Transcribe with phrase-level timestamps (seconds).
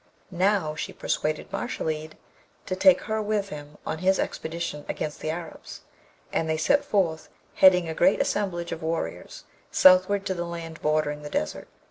[0.31, 2.13] Now, she persuaded Mashalleed
[2.65, 5.81] to take her with him on his expedition against the Arabs;
[6.33, 11.21] and they set forth, heading a great assemblage of warriors, southward to the land bordering
[11.21, 11.67] the Desert.